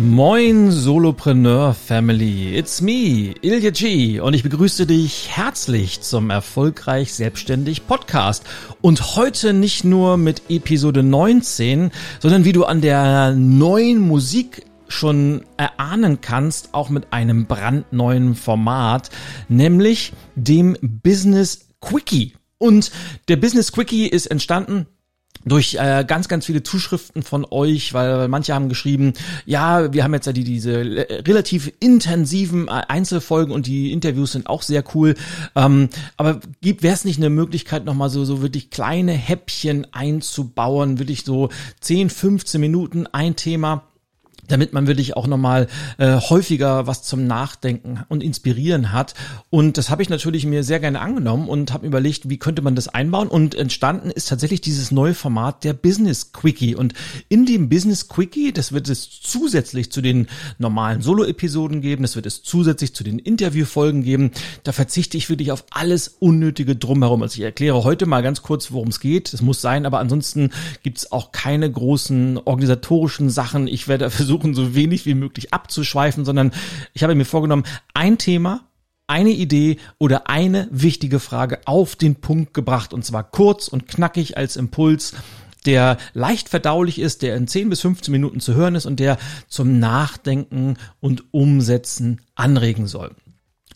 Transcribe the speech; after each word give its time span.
Moin 0.00 0.70
Solopreneur 0.70 1.74
Family, 1.74 2.56
it's 2.56 2.80
me, 2.80 3.34
Ilya 3.42 3.70
G. 3.70 4.20
Und 4.20 4.32
ich 4.32 4.44
begrüße 4.44 4.86
dich 4.86 5.36
herzlich 5.36 6.02
zum 6.02 6.30
Erfolgreich 6.30 7.12
Selbstständig 7.12 7.84
Podcast. 7.88 8.44
Und 8.80 9.16
heute 9.16 9.52
nicht 9.52 9.82
nur 9.82 10.16
mit 10.16 10.42
Episode 10.50 11.02
19, 11.02 11.90
sondern 12.20 12.44
wie 12.44 12.52
du 12.52 12.64
an 12.64 12.80
der 12.80 13.34
neuen 13.34 13.98
Musik 13.98 14.66
schon 14.86 15.42
erahnen 15.56 16.20
kannst, 16.20 16.74
auch 16.74 16.90
mit 16.90 17.12
einem 17.12 17.46
brandneuen 17.46 18.36
Format, 18.36 19.10
nämlich 19.48 20.12
dem 20.36 20.76
Business 20.80 21.70
Quickie. 21.80 22.34
Und 22.58 22.92
der 23.26 23.36
Business 23.36 23.72
Quickie 23.72 24.06
ist 24.06 24.26
entstanden 24.26 24.86
durch 25.48 25.74
äh, 25.74 26.04
ganz, 26.06 26.28
ganz 26.28 26.46
viele 26.46 26.62
Zuschriften 26.62 27.22
von 27.22 27.46
euch, 27.50 27.94
weil 27.94 28.28
manche 28.28 28.54
haben 28.54 28.68
geschrieben, 28.68 29.12
ja, 29.46 29.92
wir 29.92 30.04
haben 30.04 30.14
jetzt 30.14 30.26
ja 30.26 30.32
die, 30.32 30.44
diese 30.44 30.72
äh, 30.72 31.22
relativ 31.22 31.72
intensiven 31.80 32.68
äh, 32.68 32.82
Einzelfolgen 32.88 33.52
und 33.52 33.66
die 33.66 33.92
Interviews 33.92 34.32
sind 34.32 34.46
auch 34.48 34.62
sehr 34.62 34.84
cool. 34.94 35.14
Ähm, 35.54 35.88
aber 36.16 36.40
wäre 36.60 36.94
es 36.94 37.04
nicht 37.04 37.18
eine 37.18 37.30
Möglichkeit, 37.30 37.84
nochmal 37.84 38.10
so, 38.10 38.24
so 38.24 38.42
wirklich 38.42 38.70
kleine 38.70 39.12
Häppchen 39.12 39.86
einzubauen, 39.92 40.98
wirklich 40.98 41.24
so 41.24 41.48
10, 41.80 42.10
15 42.10 42.60
Minuten 42.60 43.06
ein 43.06 43.36
Thema 43.36 43.87
damit 44.48 44.72
man 44.72 44.86
wirklich 44.86 45.16
auch 45.16 45.26
nochmal 45.26 45.68
äh, 45.98 46.16
häufiger 46.16 46.86
was 46.86 47.02
zum 47.02 47.26
Nachdenken 47.26 48.00
und 48.08 48.22
Inspirieren 48.22 48.92
hat. 48.92 49.14
Und 49.50 49.78
das 49.78 49.90
habe 49.90 50.02
ich 50.02 50.08
natürlich 50.08 50.44
mir 50.46 50.64
sehr 50.64 50.80
gerne 50.80 51.00
angenommen 51.00 51.48
und 51.48 51.72
habe 51.72 51.86
überlegt, 51.86 52.28
wie 52.28 52.38
könnte 52.38 52.62
man 52.62 52.74
das 52.74 52.88
einbauen. 52.88 53.28
Und 53.28 53.54
entstanden 53.54 54.10
ist 54.10 54.28
tatsächlich 54.28 54.60
dieses 54.60 54.90
neue 54.90 55.14
Format 55.14 55.64
der 55.64 55.72
Business 55.72 56.32
Quickie. 56.32 56.74
Und 56.74 56.94
in 57.28 57.46
dem 57.46 57.68
Business 57.68 58.08
Quickie, 58.08 58.52
das 58.52 58.72
wird 58.72 58.88
es 58.88 59.20
zusätzlich 59.20 59.92
zu 59.92 60.00
den 60.00 60.26
normalen 60.58 61.02
Solo-Episoden 61.02 61.80
geben, 61.80 62.02
das 62.02 62.16
wird 62.16 62.26
es 62.26 62.42
zusätzlich 62.42 62.94
zu 62.94 63.04
den 63.04 63.18
Interviewfolgen 63.18 64.02
geben. 64.02 64.30
Da 64.64 64.72
verzichte 64.72 65.16
ich 65.16 65.28
wirklich 65.28 65.52
auf 65.52 65.64
alles 65.70 66.08
Unnötige 66.08 66.76
drumherum. 66.76 67.22
Also 67.22 67.36
ich 67.36 67.44
erkläre 67.44 67.84
heute 67.84 68.06
mal 68.06 68.22
ganz 68.22 68.42
kurz, 68.42 68.72
worum 68.72 68.88
es 68.88 69.00
geht. 69.00 69.32
Es 69.32 69.42
muss 69.42 69.60
sein, 69.60 69.86
aber 69.86 69.98
ansonsten 69.98 70.50
gibt 70.82 70.98
es 70.98 71.12
auch 71.12 71.32
keine 71.32 71.70
großen 71.70 72.38
organisatorischen 72.38 73.30
Sachen. 73.30 73.66
Ich 73.68 73.88
werde 73.88 74.10
versuchen, 74.18 74.37
versuchen, 74.38 74.54
so 74.54 74.74
wenig 74.74 75.06
wie 75.06 75.14
möglich 75.14 75.52
abzuschweifen, 75.52 76.24
sondern 76.24 76.52
ich 76.94 77.02
habe 77.02 77.14
mir 77.14 77.24
vorgenommen, 77.24 77.64
ein 77.94 78.18
Thema, 78.18 78.62
eine 79.06 79.30
Idee 79.30 79.78
oder 79.98 80.28
eine 80.28 80.68
wichtige 80.70 81.18
Frage 81.18 81.60
auf 81.64 81.96
den 81.96 82.16
Punkt 82.16 82.54
gebracht 82.54 82.92
und 82.92 83.04
zwar 83.04 83.24
kurz 83.24 83.68
und 83.68 83.88
knackig 83.88 84.36
als 84.36 84.56
Impuls 84.56 85.14
der 85.66 85.98
leicht 86.14 86.48
verdaulich 86.48 87.00
ist, 87.00 87.20
der 87.20 87.36
in 87.36 87.48
10 87.48 87.68
bis 87.68 87.80
15 87.80 88.12
Minuten 88.12 88.40
zu 88.40 88.54
hören 88.54 88.76
ist 88.76 88.86
und 88.86 89.00
der 89.00 89.18
zum 89.48 89.80
Nachdenken 89.80 90.76
und 91.00 91.34
Umsetzen 91.34 92.20
anregen 92.36 92.86
soll. 92.86 93.10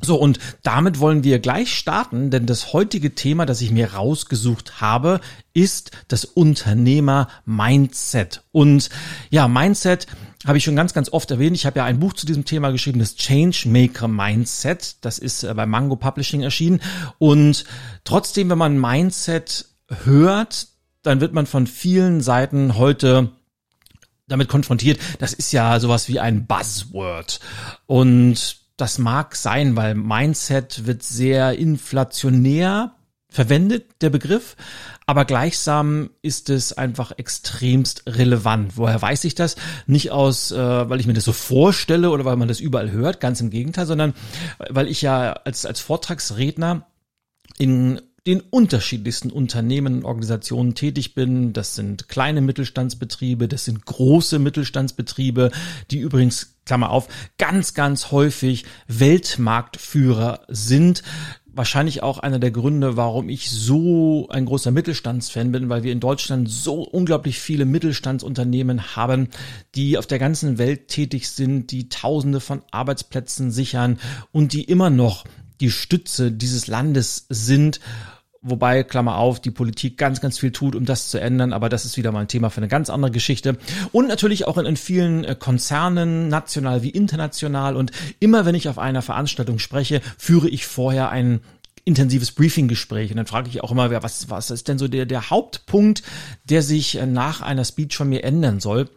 So, 0.01 0.17
und 0.17 0.39
damit 0.63 1.01
wollen 1.01 1.23
wir 1.23 1.39
gleich 1.39 1.73
starten, 1.73 2.31
denn 2.31 2.47
das 2.47 2.73
heutige 2.73 3.15
Thema, 3.15 3.47
das 3.47 3.61
ich 3.61 3.71
mir 3.71 3.95
rausgesucht 3.95 4.81
habe, 4.81 5.21
ist 5.55 5.93
das 6.09 6.25
Unternehmer-Mindset. 6.25 8.43
Und 8.51 8.91
ja, 9.31 9.47
Mindset 9.47 10.09
habe 10.47 10.59
ich 10.59 10.65
schon 10.65 10.77
ganz, 10.77 10.93
ganz 10.93 11.13
oft 11.13 11.31
erwähnt. 11.31 11.57
Ich 11.57 11.67
habe 11.67 11.79
ja 11.79 11.85
ein 11.85 12.01
Buch 12.01 12.15
zu 12.15 12.27
diesem 12.27 12.45
Thema 12.45 12.71
geschrieben, 12.71 12.99
das 12.99 13.17
Changemaker 13.17 14.09
Mindset. 14.09 14.97
Das 15.01 15.19
ist 15.19 15.45
äh, 15.45 15.55
bei 15.55 15.67
Mango 15.67 15.97
Publishing 15.97 16.43
erschienen. 16.43 16.81
Und 17.19 17.65
trotzdem, 18.05 18.51
wenn 18.51 18.59
man 18.59 18.81
Mindset 18.81 19.67
hört, 20.05 20.69
dann 21.03 21.21
wird 21.21 21.33
man 21.33 21.47
von 21.47 21.67
vielen 21.67 22.21
Seiten 22.21 22.77
heute 22.77 23.31
damit 24.29 24.49
konfrontiert. 24.49 24.99
Das 25.19 25.33
ist 25.33 25.53
ja 25.53 25.79
sowas 25.81 26.09
wie 26.09 26.21
ein 26.21 26.47
Buzzword. 26.47 27.41
Und 27.87 28.59
das 28.77 28.99
mag 28.99 29.37
sein, 29.37 29.77
weil 29.77 29.95
Mindset 29.95 30.87
wird 30.87 31.03
sehr 31.03 31.59
inflationär 31.59 32.95
verwendet, 33.33 33.87
der 34.03 34.11
Begriff, 34.11 34.57
aber 35.07 35.25
gleichsam 35.25 36.11
ist 36.23 36.51
es 36.51 36.73
einfach 36.73 37.13
extremst 37.17 38.05
relevant. 38.07 38.77
Woher 38.77 39.01
weiß 39.01 39.25
ich 39.25 39.35
das? 39.35 39.57
Nicht 39.87 40.11
aus, 40.11 40.53
äh, 40.53 40.57
weil 40.57 41.01
ich 41.01 41.07
mir 41.07 41.15
das 41.15 41.25
so 41.25 41.33
vorstelle 41.33 42.11
oder 42.11 42.25
weil 42.25 42.37
man 42.37 42.49
das 42.49 42.61
überall 42.61 42.91
hört, 42.91 43.21
ganz 43.21 43.41
im 43.41 43.51
Gegenteil, 43.51 43.87
sondern 43.87 44.15
weil 44.71 44.89
ich 44.89 45.03
ja 45.03 45.33
als, 45.33 45.67
als 45.67 45.81
Vortragsredner 45.81 46.87
in 47.59 48.01
den 48.27 48.41
unterschiedlichsten 48.41 49.31
Unternehmen 49.31 49.95
und 49.95 50.05
Organisationen 50.05 50.75
tätig 50.75 51.15
bin. 51.15 51.53
Das 51.53 51.75
sind 51.75 52.09
kleine 52.09 52.41
Mittelstandsbetriebe, 52.41 53.49
das 53.49 53.65
sind 53.65 53.85
große 53.85 54.39
Mittelstandsbetriebe, 54.39 55.51
die 55.91 55.99
übrigens, 55.99 56.55
Klammer 56.65 56.91
auf, 56.91 57.09
ganz, 57.39 57.75
ganz 57.75 58.13
häufig 58.13 58.65
Weltmarktführer 58.87 60.43
sind 60.47 61.03
wahrscheinlich 61.55 62.03
auch 62.03 62.19
einer 62.19 62.39
der 62.39 62.51
Gründe, 62.51 62.97
warum 62.97 63.29
ich 63.29 63.51
so 63.51 64.29
ein 64.31 64.47
großer 64.47 64.71
Mittelstandsfan 64.71 65.53
bin, 65.53 65.69
weil 65.69 65.83
wir 65.83 65.93
in 65.93 66.01
Deutschland 66.01 66.49
so 66.49 66.83
unglaublich 66.83 67.39
viele 67.39 67.65
Mittelstandsunternehmen 67.65 68.97
haben, 68.97 69.29
die 69.75 69.99
auf 69.99 70.07
der 70.07 70.19
ganzen 70.19 70.59
Welt 70.59 70.89
tätig 70.89 71.29
sind, 71.29 71.71
die 71.71 71.89
Tausende 71.89 72.41
von 72.41 72.63
Arbeitsplätzen 72.71 73.51
sichern 73.51 73.99
und 74.33 74.53
die 74.53 74.65
immer 74.65 74.91
noch 74.91 75.25
die 75.61 75.71
Stütze 75.71 76.33
dieses 76.33 76.67
Landes 76.67 77.27
sind 77.29 77.81
Wobei, 78.45 78.83
Klammer 78.83 79.19
auf, 79.19 79.41
die 79.41 79.53
Politik 79.53 79.97
ganz, 79.97 80.21
ganz 80.21 80.37
viel 80.41 80.51
tut, 80.51 80.75
um 80.75 80.85
das 80.85 81.09
zu 81.09 81.21
ändern, 81.21 81.53
aber 81.53 81.69
das 81.69 81.85
ist 81.85 81.97
wieder 81.97 82.11
mal 82.11 82.23
ein 82.23 82.29
Thema 82.29 82.51
für 82.51 82.57
eine 82.57 82.67
ganz 82.67 82.91
andere 82.91 83.13
Geschichte. 83.13 83.57
Und 83.93 84.09
natürlich 84.09 84.49
auch 84.49 84.59
in, 84.59 84.67
in 84.67 84.77
vielen 84.77 85.23
äh, 85.23 85.37
Konzernen, 85.39 86.27
national 86.27 86.83
wie 86.83 86.91
international. 86.91 87.77
Und 87.77 87.93
immer 88.19 88.45
wenn 88.45 88.57
ich 88.57 88.69
auf 88.69 88.81
einer 88.81 89.01
Veranstaltung 89.01 89.61
spreche, 89.61 90.01
führe 90.19 90.49
ich 90.49 90.67
vorher 90.67 91.11
ein 91.11 91.41
intensives 91.85 92.33
Briefinggespräch. 92.33 93.13
Und 93.13 93.19
dann 93.19 93.27
frage 93.27 93.49
ich 93.49 93.63
auch 93.63 93.71
immer, 93.71 93.91
was, 94.03 94.29
was 94.29 94.51
ist 94.51 94.67
denn 94.67 94.79
so 94.79 94.89
der, 94.89 95.07
der 95.07 95.31
Hauptpunkt, 95.31 96.03
der 96.45 96.63
sich 96.63 96.97
äh, 96.99 97.07
nach 97.07 97.43
einer 97.43 97.65
Speech 97.65 97.97
von 97.97 98.09
mir 98.09 98.25
ändern 98.25 98.59
soll? 98.59 98.89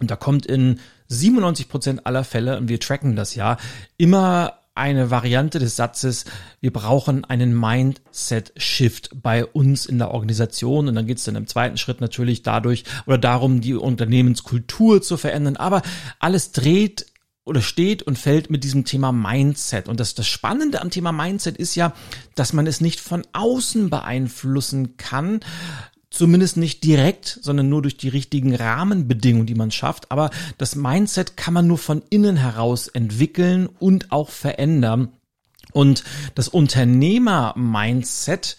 Und 0.00 0.10
da 0.10 0.16
kommt 0.16 0.46
in 0.46 0.80
97 1.08 1.68
Prozent 1.68 2.06
aller 2.06 2.24
Fälle, 2.24 2.56
und 2.56 2.68
wir 2.68 2.80
tracken 2.80 3.14
das 3.14 3.34
ja, 3.34 3.58
immer 3.98 4.59
eine 4.80 5.10
Variante 5.10 5.58
des 5.58 5.76
Satzes, 5.76 6.24
wir 6.60 6.72
brauchen 6.72 7.24
einen 7.24 7.58
Mindset-Shift 7.58 9.10
bei 9.22 9.44
uns 9.44 9.86
in 9.86 9.98
der 9.98 10.10
Organisation. 10.10 10.88
Und 10.88 10.94
dann 10.94 11.06
geht 11.06 11.18
es 11.18 11.24
dann 11.24 11.36
im 11.36 11.46
zweiten 11.46 11.76
Schritt 11.76 12.00
natürlich 12.00 12.42
dadurch 12.42 12.84
oder 13.06 13.18
darum, 13.18 13.60
die 13.60 13.74
Unternehmenskultur 13.74 15.02
zu 15.02 15.16
verändern. 15.16 15.56
Aber 15.56 15.82
alles 16.18 16.52
dreht 16.52 17.06
oder 17.44 17.62
steht 17.62 18.02
und 18.02 18.18
fällt 18.18 18.48
mit 18.50 18.64
diesem 18.64 18.84
Thema 18.84 19.12
Mindset. 19.12 19.88
Und 19.88 19.98
das, 19.98 20.14
das 20.14 20.26
Spannende 20.26 20.80
am 20.80 20.90
Thema 20.90 21.10
Mindset 21.12 21.56
ist 21.56 21.74
ja, 21.74 21.92
dass 22.34 22.52
man 22.52 22.66
es 22.66 22.80
nicht 22.80 23.00
von 23.00 23.26
außen 23.32 23.90
beeinflussen 23.90 24.96
kann, 24.96 25.40
zumindest 26.10 26.56
nicht 26.56 26.84
direkt, 26.84 27.38
sondern 27.40 27.68
nur 27.68 27.82
durch 27.82 27.96
die 27.96 28.08
richtigen 28.08 28.54
Rahmenbedingungen, 28.54 29.46
die 29.46 29.54
man 29.54 29.70
schafft. 29.70 30.10
Aber 30.10 30.30
das 30.58 30.74
Mindset 30.76 31.36
kann 31.36 31.54
man 31.54 31.66
nur 31.66 31.78
von 31.78 32.02
innen 32.10 32.36
heraus 32.36 32.88
entwickeln 32.88 33.68
und 33.78 34.12
auch 34.12 34.30
verändern. 34.30 35.12
Und 35.72 36.04
das 36.34 36.48
Unternehmer-Mindset, 36.48 38.56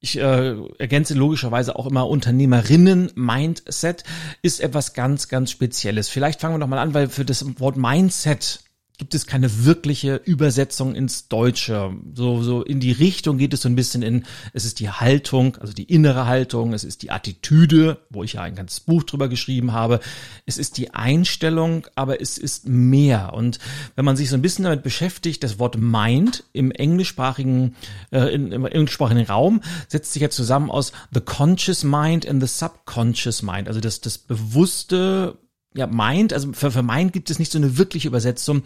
ich 0.00 0.18
äh, 0.18 0.54
ergänze 0.78 1.14
logischerweise 1.14 1.76
auch 1.76 1.86
immer 1.86 2.08
Unternehmerinnen-Mindset, 2.08 4.04
ist 4.42 4.60
etwas 4.60 4.94
ganz, 4.94 5.28
ganz 5.28 5.50
Spezielles. 5.50 6.08
Vielleicht 6.08 6.40
fangen 6.40 6.54
wir 6.54 6.58
noch 6.58 6.68
mal 6.68 6.78
an, 6.78 6.94
weil 6.94 7.08
für 7.08 7.26
das 7.26 7.60
Wort 7.60 7.76
Mindset 7.76 8.60
gibt 8.98 9.14
es 9.14 9.26
keine 9.26 9.64
wirkliche 9.64 10.16
Übersetzung 10.16 10.94
ins 10.94 11.28
Deutsche. 11.28 11.96
So, 12.14 12.42
so 12.42 12.62
in 12.62 12.80
die 12.80 12.90
Richtung 12.90 13.38
geht 13.38 13.54
es 13.54 13.62
so 13.62 13.68
ein 13.68 13.76
bisschen 13.76 14.02
in, 14.02 14.24
es 14.52 14.64
ist 14.64 14.80
die 14.80 14.90
Haltung, 14.90 15.56
also 15.56 15.72
die 15.72 15.84
innere 15.84 16.26
Haltung, 16.26 16.72
es 16.72 16.82
ist 16.82 17.02
die 17.02 17.12
Attitüde, 17.12 17.98
wo 18.10 18.24
ich 18.24 18.34
ja 18.34 18.42
ein 18.42 18.56
ganzes 18.56 18.80
Buch 18.80 19.04
drüber 19.04 19.28
geschrieben 19.28 19.72
habe. 19.72 20.00
Es 20.46 20.58
ist 20.58 20.78
die 20.78 20.94
Einstellung, 20.94 21.86
aber 21.94 22.20
es 22.20 22.38
ist 22.38 22.68
mehr. 22.68 23.32
Und 23.34 23.60
wenn 23.94 24.04
man 24.04 24.16
sich 24.16 24.28
so 24.28 24.36
ein 24.36 24.42
bisschen 24.42 24.64
damit 24.64 24.82
beschäftigt, 24.82 25.44
das 25.44 25.60
Wort 25.60 25.78
Mind 25.78 26.42
im 26.52 26.72
englischsprachigen, 26.72 27.76
äh, 28.10 28.34
in, 28.34 28.50
im 28.50 28.66
englischsprachigen 28.66 29.26
Raum 29.26 29.62
setzt 29.86 30.12
sich 30.12 30.22
ja 30.22 30.30
zusammen 30.30 30.70
aus 30.70 30.92
the 31.14 31.20
conscious 31.20 31.84
mind 31.84 32.26
and 32.26 32.42
the 32.42 32.48
subconscious 32.48 33.42
mind. 33.42 33.68
Also 33.68 33.78
das, 33.78 34.00
das 34.00 34.18
bewusste 34.18 35.38
ja, 35.74 35.86
Mind, 35.86 36.32
also 36.32 36.52
für, 36.52 36.70
für 36.70 36.82
Mind 36.82 37.12
gibt 37.12 37.30
es 37.30 37.38
nicht 37.38 37.52
so 37.52 37.58
eine 37.58 37.78
wirkliche 37.78 38.08
Übersetzung. 38.08 38.62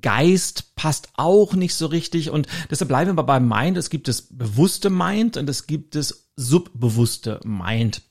Geist 0.00 0.74
passt 0.76 1.08
auch 1.14 1.54
nicht 1.54 1.74
so 1.74 1.86
richtig 1.86 2.30
und 2.30 2.46
deshalb 2.70 2.88
bleiben 2.88 3.16
wir 3.16 3.22
beim 3.22 3.48
Mind. 3.48 3.76
Es 3.76 3.90
gibt 3.90 4.08
das 4.08 4.22
bewusste 4.22 4.90
Mind 4.90 5.36
und 5.36 5.48
es 5.48 5.66
gibt 5.66 5.94
das 5.94 6.30
subbewusste 6.36 7.40
Mind. 7.44 8.02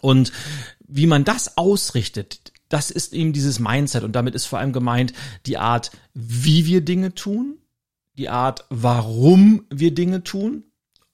Und 0.00 0.32
wie 0.86 1.06
man 1.06 1.24
das 1.24 1.56
ausrichtet, 1.56 2.52
das 2.68 2.90
ist 2.90 3.12
eben 3.12 3.32
dieses 3.32 3.58
Mindset 3.58 4.04
und 4.04 4.12
damit 4.12 4.34
ist 4.34 4.46
vor 4.46 4.58
allem 4.58 4.72
gemeint 4.72 5.12
die 5.46 5.58
Art, 5.58 5.90
wie 6.14 6.66
wir 6.66 6.82
Dinge 6.82 7.14
tun, 7.14 7.58
die 8.16 8.28
Art, 8.28 8.66
warum 8.70 9.64
wir 9.70 9.94
Dinge 9.94 10.22
tun 10.22 10.64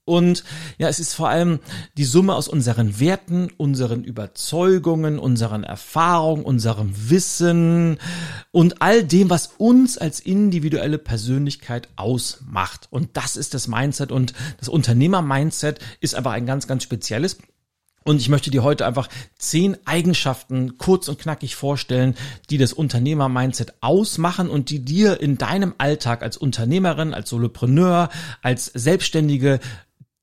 Und 0.07 0.45
ja, 0.79 0.89
es 0.89 1.01
ist 1.01 1.15
vor 1.15 1.29
allem 1.29 1.59
die 1.97 2.05
Summe 2.05 2.37
aus 2.37 2.47
unseren 2.47 3.01
Werten, 3.01 3.51
unseren 3.57 4.05
Überzeugungen, 4.05 5.19
unseren 5.19 5.65
Erfahrungen, 5.65 6.45
unserem 6.45 7.11
Wissen 7.11 7.99
und 8.53 8.81
all 8.83 9.03
dem, 9.03 9.31
was 9.31 9.51
uns 9.59 9.99
als 9.99 10.21
individuelle 10.21 10.99
Persönlichkeit 10.99 11.89
ausmacht. 11.97 12.87
Und 12.91 13.17
das 13.17 13.37
ist 13.37 13.53
das 13.53 13.67
Mindset 13.67 14.13
und 14.13 14.33
das 14.59 14.69
Unternehmer-Mindset 14.69 15.81
ist 16.01 16.15
aber 16.15 16.31
ein 16.31 16.47
ganz, 16.47 16.69
ganz 16.69 16.85
spezielles. 16.85 17.39
Und 18.07 18.21
ich 18.21 18.29
möchte 18.29 18.53
dir 18.53 18.63
heute 18.63 18.87
einfach 18.87 19.09
zehn 19.37 19.77
Eigenschaften 19.85 20.79
kurz 20.79 21.09
und 21.09 21.19
knackig 21.19 21.57
vorstellen, 21.57 22.15
die 22.51 22.57
das 22.57 22.73
Unternehmer-Mindset 22.73 23.75
ausmachen 23.81 24.49
und 24.49 24.71
die 24.71 24.85
dir 24.85 25.21
in 25.21 25.39
deinem 25.39 25.75
Alltag 25.79 26.23
als 26.23 26.37
Unternehmerin, 26.37 27.13
als 27.13 27.31
Solopreneur, 27.31 28.09
als 28.43 28.67
Selbstständige 28.67 29.59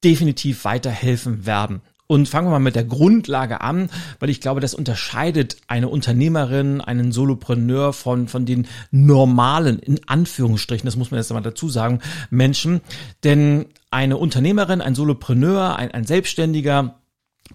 definitiv 0.04 0.66
weiterhelfen 0.66 1.46
werden. 1.46 1.82
Und 2.06 2.28
fangen 2.28 2.48
wir 2.48 2.52
mal 2.52 2.60
mit 2.60 2.76
der 2.76 2.84
Grundlage 2.84 3.62
an, 3.62 3.90
weil 4.20 4.30
ich 4.30 4.42
glaube, 4.42 4.60
das 4.60 4.76
unterscheidet 4.76 5.58
eine 5.68 5.88
Unternehmerin, 5.88 6.82
einen 6.82 7.12
Solopreneur 7.12 7.94
von, 7.94 8.28
von 8.28 8.46
den 8.46 8.68
normalen, 8.92 9.80
in 9.80 10.02
Anführungsstrichen, 10.08 10.86
das 10.86 10.98
muss 10.98 11.12
man 11.12 11.20
jetzt 11.20 11.32
mal 11.32 11.42
dazu 11.42 11.70
sagen, 11.70 12.02
Menschen. 12.30 12.82
Denn 13.24 13.68
eine 13.90 14.18
Unternehmerin, 14.18 14.82
ein 14.82 14.96
Solopreneur, 14.96 15.78
ein, 15.78 15.92
ein 15.92 16.06
Selbstständiger, 16.06 17.00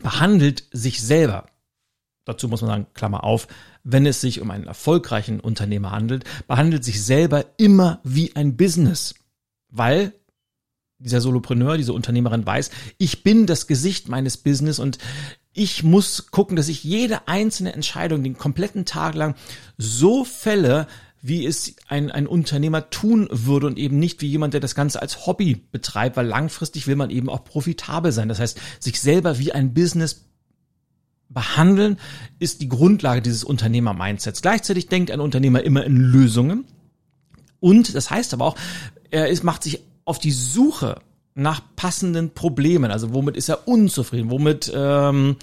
behandelt 0.00 0.64
sich 0.72 1.02
selber, 1.02 1.46
dazu 2.24 2.48
muss 2.48 2.62
man 2.62 2.70
sagen, 2.70 2.86
Klammer 2.94 3.24
auf, 3.24 3.48
wenn 3.84 4.06
es 4.06 4.20
sich 4.20 4.40
um 4.40 4.50
einen 4.50 4.66
erfolgreichen 4.66 5.40
Unternehmer 5.40 5.92
handelt, 5.92 6.24
behandelt 6.46 6.84
sich 6.84 7.04
selber 7.04 7.44
immer 7.58 8.00
wie 8.02 8.34
ein 8.34 8.56
Business, 8.56 9.14
weil 9.70 10.14
dieser 10.98 11.20
Solopreneur, 11.20 11.76
diese 11.76 11.92
Unternehmerin 11.92 12.44
weiß, 12.44 12.70
ich 12.98 13.22
bin 13.22 13.46
das 13.46 13.66
Gesicht 13.66 14.08
meines 14.08 14.36
Business 14.36 14.78
und 14.78 14.98
ich 15.52 15.82
muss 15.82 16.30
gucken, 16.30 16.56
dass 16.56 16.68
ich 16.68 16.84
jede 16.84 17.26
einzelne 17.26 17.72
Entscheidung 17.72 18.22
den 18.22 18.36
kompletten 18.36 18.84
Tag 18.84 19.14
lang 19.14 19.34
so 19.76 20.24
fälle, 20.24 20.86
wie 21.20 21.46
es 21.46 21.74
ein, 21.88 22.10
ein 22.10 22.26
Unternehmer 22.26 22.90
tun 22.90 23.28
würde 23.30 23.66
und 23.66 23.78
eben 23.78 23.98
nicht 23.98 24.20
wie 24.20 24.28
jemand, 24.28 24.54
der 24.54 24.60
das 24.60 24.74
Ganze 24.74 25.02
als 25.02 25.26
Hobby 25.26 25.56
betreibt, 25.72 26.16
weil 26.16 26.26
langfristig 26.26 26.86
will 26.86 26.96
man 26.96 27.10
eben 27.10 27.28
auch 27.28 27.44
profitabel 27.44 28.12
sein. 28.12 28.28
Das 28.28 28.38
heißt, 28.38 28.58
sich 28.78 29.00
selber 29.00 29.38
wie 29.38 29.52
ein 29.52 29.74
Business 29.74 30.24
behandeln 31.28 31.98
ist 32.38 32.62
die 32.62 32.68
Grundlage 32.68 33.20
dieses 33.20 33.44
Unternehmer-Mindsets. 33.44 34.42
Gleichzeitig 34.42 34.86
denkt 34.86 35.10
ein 35.10 35.20
Unternehmer 35.20 35.62
immer 35.62 35.84
in 35.84 35.96
Lösungen. 35.96 36.64
Und 37.60 37.94
das 37.94 38.10
heißt 38.10 38.32
aber 38.32 38.46
auch, 38.46 38.56
er 39.10 39.28
ist, 39.28 39.42
macht 39.42 39.62
sich 39.62 39.82
auf 40.08 40.18
die 40.18 40.32
Suche 40.32 41.00
nach 41.38 41.60
passenden 41.76 42.34
Problemen. 42.34 42.90
Also 42.90 43.14
womit 43.14 43.36
ist 43.36 43.48
er 43.48 43.68
unzufrieden? 43.68 44.30
Womit, 44.30 44.72
ähm, 44.74 45.36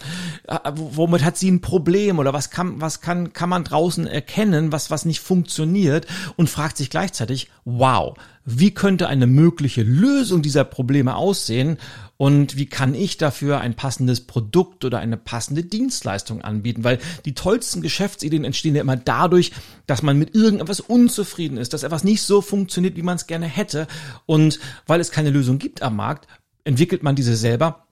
äh, 0.45 0.59
womit 0.73 1.23
hat 1.23 1.37
sie 1.37 1.49
ein 1.49 1.61
Problem 1.61 2.19
oder 2.19 2.33
was 2.33 2.49
kann, 2.49 2.81
was 2.81 2.99
kann, 2.99 3.31
kann 3.31 3.47
man 3.47 3.63
draußen 3.63 4.05
erkennen, 4.05 4.73
was, 4.73 4.91
was 4.91 5.05
nicht 5.05 5.21
funktioniert 5.21 6.05
und 6.35 6.49
fragt 6.49 6.75
sich 6.75 6.89
gleichzeitig, 6.89 7.49
wow, 7.63 8.17
wie 8.43 8.73
könnte 8.73 9.07
eine 9.07 9.25
mögliche 9.25 9.83
Lösung 9.83 10.41
dieser 10.41 10.65
Probleme 10.65 11.15
aussehen 11.15 11.77
und 12.17 12.55
wie 12.55 12.65
kann 12.65 12.95
ich 12.95 13.17
dafür 13.17 13.59
ein 13.59 13.75
passendes 13.75 14.21
Produkt 14.21 14.85
oder 14.85 14.99
eine 14.99 15.17
passende 15.17 15.63
Dienstleistung 15.63 16.41
anbieten, 16.41 16.83
weil 16.83 16.99
die 17.25 17.33
tollsten 17.33 17.81
Geschäftsideen 17.81 18.45
entstehen 18.45 18.75
ja 18.75 18.81
immer 18.81 18.95
dadurch, 18.95 19.51
dass 19.85 20.01
man 20.01 20.17
mit 20.17 20.33
irgendetwas 20.33 20.79
unzufrieden 20.79 21.57
ist, 21.57 21.73
dass 21.73 21.83
etwas 21.83 22.05
nicht 22.05 22.21
so 22.21 22.41
funktioniert, 22.41 22.95
wie 22.95 23.01
man 23.01 23.17
es 23.17 23.27
gerne 23.27 23.47
hätte. 23.47 23.87
Und 24.25 24.59
weil 24.87 25.01
es 25.01 25.11
keine 25.11 25.29
Lösung 25.29 25.59
gibt 25.59 25.81
am 25.81 25.97
Markt, 25.97 26.27
entwickelt 26.63 27.03
man 27.03 27.15
diese 27.15 27.35
selber. 27.35 27.85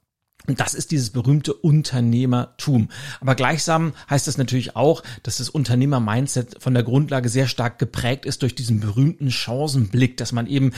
Und 0.47 0.59
das 0.59 0.73
ist 0.73 0.91
dieses 0.91 1.11
berühmte 1.11 1.53
Unternehmertum. 1.53 2.89
Aber 3.21 3.35
gleichsam 3.35 3.93
heißt 4.09 4.27
das 4.27 4.37
natürlich 4.37 4.75
auch, 4.75 5.01
dass 5.23 5.37
das 5.37 5.49
Unternehmer-Mindset 5.49 6.61
von 6.61 6.73
der 6.73 6.83
Grundlage 6.83 7.29
sehr 7.29 7.47
stark 7.47 7.79
geprägt 7.79 8.25
ist 8.25 8.41
durch 8.41 8.53
diesen 8.53 8.81
berühmten 8.81 9.31
Chancenblick, 9.31 10.17
dass 10.17 10.33
man 10.33 10.47
eben 10.47 10.73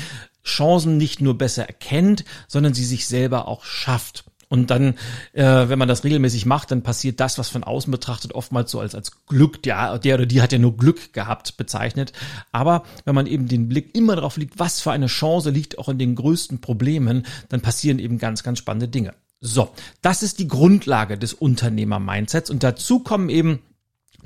Chancen 0.46 0.98
nicht 0.98 1.22
nur 1.22 1.38
besser 1.38 1.66
erkennt, 1.66 2.24
sondern 2.48 2.74
sie 2.74 2.86
sich 2.86 3.08
selber 3.08 3.48
auch 3.48 3.66
schafft. 3.66 4.26
Und 4.48 4.70
dann, 4.70 4.94
äh, 5.34 5.44
wenn 5.44 5.80
man 5.80 5.88
das 5.88 6.04
regelmäßig 6.04 6.46
macht, 6.46 6.72
dann 6.72 6.84
passiert 6.84 7.20
das, 7.20 7.38
was 7.38 7.50
von 7.50 7.64
außen 7.64 7.92
betrachtet 7.92 8.34
oftmals 8.34 8.72
so 8.72 8.80
als, 8.80 8.94
als 8.94 9.26
Glück, 9.26 9.66
ja, 9.66 9.98
der 9.98 10.16
oder 10.16 10.26
die 10.26 10.42
hat 10.42 10.52
ja 10.52 10.60
nur 10.60 10.78
Glück 10.78 11.14
gehabt, 11.14 11.58
bezeichnet. 11.58 12.14
Aber 12.52 12.84
wenn 13.06 13.16
man 13.16 13.28
eben 13.28 13.48
den 13.48 13.68
Blick 13.68 13.96
immer 13.96 14.16
darauf 14.16 14.38
liegt, 14.38 14.60
was 14.60 14.82
für 14.82 14.92
eine 14.92 15.08
Chance 15.08 15.50
liegt 15.50 15.80
auch 15.80 15.90
in 15.90 15.98
den 15.98 16.16
größten 16.16 16.62
Problemen, 16.62 17.26
dann 17.50 17.62
passieren 17.62 18.00
eben 18.00 18.20
ganz, 18.20 18.44
ganz 18.44 18.60
spannende 18.60 18.88
Dinge. 18.88 19.14
So, 19.42 19.70
das 20.02 20.24
ist 20.24 20.40
die 20.40 20.48
Grundlage 20.48 21.18
des 21.18 21.34
Unternehmer-Mindsets 21.34 22.50
und 22.50 22.64
dazu 22.64 23.00
kommen 23.00 23.30
eben 23.30 23.60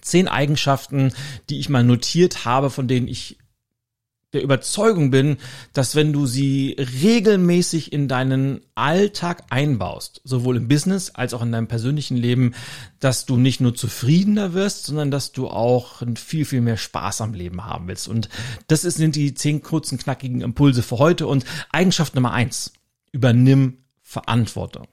zehn 0.01 0.27
Eigenschaften, 0.27 1.13
die 1.49 1.59
ich 1.59 1.69
mal 1.69 1.83
notiert 1.83 2.45
habe, 2.45 2.69
von 2.69 2.87
denen 2.87 3.07
ich 3.07 3.38
der 4.33 4.43
Überzeugung 4.43 5.09
bin, 5.09 5.37
dass 5.73 5.95
wenn 5.95 6.13
du 6.13 6.27
sie 6.27 6.75
regelmäßig 6.77 7.91
in 7.91 8.07
deinen 8.07 8.61
Alltag 8.75 9.43
einbaust, 9.49 10.21
sowohl 10.23 10.57
im 10.57 10.67
Business 10.67 11.09
als 11.09 11.33
auch 11.33 11.41
in 11.41 11.51
deinem 11.51 11.67
persönlichen 11.67 12.15
Leben, 12.15 12.53
dass 12.99 13.25
du 13.25 13.37
nicht 13.37 13.59
nur 13.59 13.73
zufriedener 13.73 14.53
wirst, 14.53 14.85
sondern 14.85 15.09
dass 15.09 15.31
du 15.31 15.47
auch 15.47 16.03
viel, 16.15 16.45
viel 16.45 16.61
mehr 16.61 16.77
Spaß 16.77 17.21
am 17.21 17.33
Leben 17.33 17.65
haben 17.65 17.87
willst. 17.87 18.07
Und 18.07 18.29
das 18.67 18.81
sind 18.81 19.15
die 19.15 19.33
zehn 19.33 19.63
kurzen, 19.63 19.97
knackigen 19.97 20.41
Impulse 20.41 20.83
für 20.83 20.99
heute. 20.99 21.25
Und 21.25 21.45
Eigenschaft 21.71 22.13
Nummer 22.13 22.31
eins, 22.31 22.73
übernimm 23.11 23.79
Verantwortung. 24.03 24.87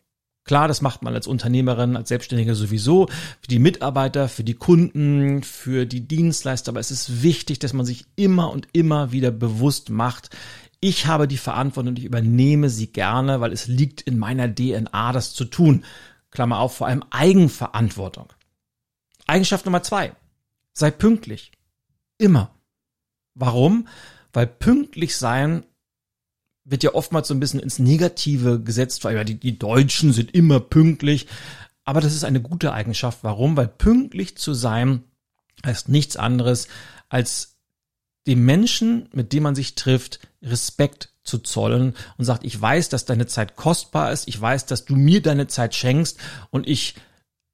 Klar, 0.47 0.69
das 0.69 0.81
macht 0.81 1.03
man 1.03 1.13
als 1.13 1.27
Unternehmerin, 1.27 1.97
als 1.97 2.09
Selbstständige 2.09 2.55
sowieso, 2.55 3.09
für 3.41 3.49
die 3.51 3.59
Mitarbeiter, 3.59 4.29
für 4.29 4.45
die 4.45 4.55
Kunden, 4.55 5.43
für 5.43 5.87
die 5.87 6.07
Dienstleister, 6.07 6.71
aber 6.71 6.81
es 6.81 6.93
ist 6.93 7.23
wichtig, 7.23 7.59
dass 7.59 7.73
man 7.73 7.85
sich 7.85 8.05
immer 8.15 8.53
und 8.53 8.69
immer 8.73 9.11
wieder 9.11 9.33
bewusst 9.33 9.91
macht, 9.91 10.31
ich 10.81 11.07
habe 11.07 11.27
die 11.27 11.39
Verantwortung 11.39 11.91
und 11.91 11.99
ich 11.99 12.05
übernehme 12.05 12.69
sie 12.69 12.93
gerne, 12.93 13.41
weil 13.41 13.53
es 13.53 13.67
liegt 13.67 14.03
in 14.03 14.19
meiner 14.19 14.55
DNA, 14.55 15.13
das 15.13 15.35
zu 15.35 15.45
tun. 15.47 15.85
Klammer 16.31 16.59
auf, 16.59 16.77
vor 16.77 16.87
allem 16.87 17.03
Eigenverantwortung. 17.11 18.33
Eigenschaft 19.27 19.65
Nummer 19.65 19.83
zwei. 19.83 20.15
Sei 20.75 20.91
pünktlich. 20.91 21.53
Immer. 22.19 22.55
Warum? 23.35 23.89
Weil 24.33 24.47
pünktlich 24.47 25.17
sein 25.17 25.65
wird 26.67 26.83
ja 26.83 26.95
oftmals 26.95 27.29
so 27.29 27.35
ein 27.35 27.41
bisschen 27.41 27.61
ins 27.61 27.79
Negative 27.79 28.61
gesetzt, 28.61 29.05
weil 29.05 29.17
ja 29.17 29.25
die, 29.25 29.39
die 29.39 29.59
Deutschen 29.59 30.13
sind 30.13 30.35
immer 30.35 30.61
pünktlich. 30.61 31.27
Aber 31.85 32.01
das 32.01 32.15
ist 32.15 32.25
eine 32.25 32.43
gute 32.43 32.73
Eigenschaft. 32.73 33.21
Warum? 33.23 33.57
Weil 33.57 33.69
pünktlich 33.69 34.37
zu 34.37 34.53
sein 34.53 35.05
heißt 35.65 35.89
nichts 35.89 36.17
anderes 36.17 36.69
als 37.09 37.57
dem 38.27 38.45
Menschen, 38.45 39.09
mit 39.13 39.33
dem 39.33 39.45
man 39.45 39.55
sich 39.55 39.77
trifft, 39.77 40.19
Respekt 40.43 41.11
zu 41.23 41.39
zollen 41.39 41.95
und 42.19 42.25
sagt, 42.25 42.45
ich 42.45 42.61
weiß, 42.61 42.89
dass 42.89 43.05
deine 43.05 43.27
Zeit 43.27 43.57
kostbar 43.57 44.13
ist, 44.13 44.27
ich 44.27 44.41
weiß, 44.41 44.67
dass 44.67 44.85
du 44.85 44.97
mir 44.97 45.23
deine 45.23 45.47
Zeit 45.47 45.75
schenkst 45.75 46.19
und 46.51 46.69
ich 46.69 46.97